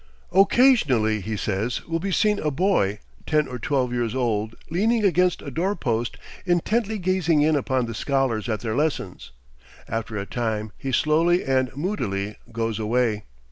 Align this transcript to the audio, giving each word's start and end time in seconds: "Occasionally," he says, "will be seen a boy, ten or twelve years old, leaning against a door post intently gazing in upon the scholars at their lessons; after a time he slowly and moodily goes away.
"Occasionally," 0.31 1.21
he 1.21 1.37
says, 1.37 1.85
"will 1.85 1.99
be 1.99 2.11
seen 2.11 2.39
a 2.39 2.49
boy, 2.49 2.97
ten 3.27 3.47
or 3.47 3.59
twelve 3.59 3.93
years 3.93 4.15
old, 4.15 4.55
leaning 4.71 5.03
against 5.05 5.43
a 5.43 5.51
door 5.51 5.75
post 5.75 6.17
intently 6.43 6.97
gazing 6.97 7.43
in 7.43 7.55
upon 7.55 7.85
the 7.85 7.93
scholars 7.93 8.49
at 8.49 8.61
their 8.61 8.75
lessons; 8.75 9.29
after 9.87 10.17
a 10.17 10.25
time 10.25 10.71
he 10.75 10.91
slowly 10.91 11.43
and 11.45 11.69
moodily 11.77 12.35
goes 12.51 12.79
away. 12.79 13.25